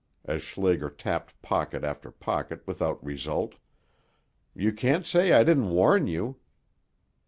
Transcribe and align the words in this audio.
as 0.25 0.41
Schlager 0.41 0.89
tapped 0.89 1.39
pocket 1.43 1.83
after 1.83 2.09
pocket, 2.09 2.63
without 2.65 3.05
result, 3.05 3.53
"you 4.55 4.73
can't 4.73 5.05
say 5.05 5.31
I 5.31 5.43
didn't 5.43 5.69
warn 5.69 6.07
you. 6.07 6.37